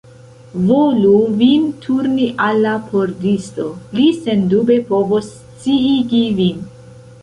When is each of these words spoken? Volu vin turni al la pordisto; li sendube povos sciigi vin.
Volu 0.69 1.11
vin 1.41 1.67
turni 1.83 2.31
al 2.47 2.63
la 2.65 2.73
pordisto; 2.89 3.69
li 4.01 4.09
sendube 4.25 4.83
povos 4.93 5.33
sciigi 5.41 6.29
vin. 6.45 6.71